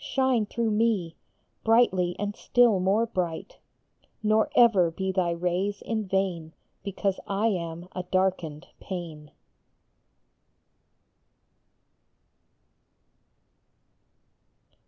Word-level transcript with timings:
shine 0.03 0.47
through 0.47 0.71
me 0.71 1.15
Brightly 1.63 2.15
and 2.17 2.35
still 2.35 2.79
more 2.79 3.05
bright, 3.05 3.57
Nor 4.23 4.49
ever 4.55 4.89
be 4.89 5.11
thy 5.11 5.29
rays 5.29 5.83
in 5.83 6.07
vain 6.07 6.53
Because 6.83 7.19
I 7.27 7.45
am 7.49 7.87
a" 7.91 8.01
darkened 8.11 8.65
pane." 8.79 9.29